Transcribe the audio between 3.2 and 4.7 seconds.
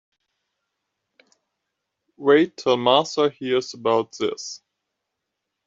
hears about this.